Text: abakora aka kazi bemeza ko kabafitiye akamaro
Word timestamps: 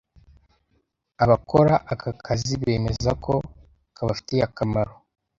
abakora 1.23 1.75
aka 1.91 2.09
kazi 2.25 2.53
bemeza 2.61 3.11
ko 3.23 3.33
kabafitiye 3.95 4.41
akamaro 4.47 4.93